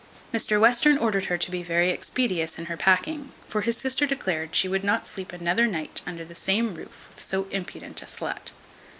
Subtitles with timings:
[0.33, 4.67] Mr Western ordered her to be very expeditious in packing; for his sister declared she
[4.67, 8.49] would not sleep another night under the same roof with so impudent a slut.